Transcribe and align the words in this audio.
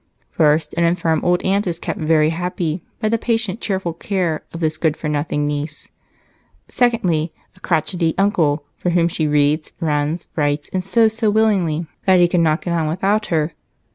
"First, 0.31 0.73
an 0.77 0.83
infirm 0.83 1.23
old 1.23 1.43
aunt 1.43 1.67
is 1.67 1.77
kept 1.77 1.99
very 1.99 2.31
happy 2.31 2.81
by 2.99 3.07
the 3.07 3.19
patient, 3.19 3.61
cheerful 3.61 3.93
care 3.93 4.41
of 4.51 4.59
this 4.59 4.75
good 4.75 4.97
for 4.97 5.07
nothing 5.07 5.45
niece. 5.45 5.91
Secondly, 6.67 7.31
a 7.55 7.59
crotchety 7.59 8.15
uncle, 8.17 8.63
for 8.77 8.89
whom 8.89 9.07
she 9.07 9.27
reads, 9.27 9.73
runs, 9.79 10.27
writes, 10.35 10.71
and 10.73 10.83
sews 10.83 11.13
so 11.15 11.29
willingly 11.29 11.85
that 12.07 12.19
he 12.19 12.27
cannot 12.27 12.63
get 12.63 12.73
on 12.73 12.87
without 12.87 13.27
her. 13.27 13.51